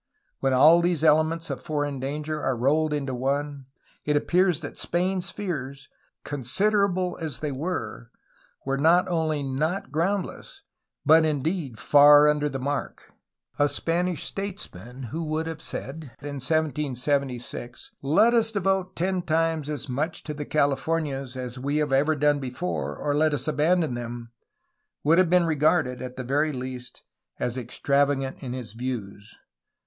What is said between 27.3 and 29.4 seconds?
as extravagant in his views.